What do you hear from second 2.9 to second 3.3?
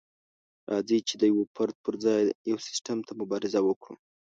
ته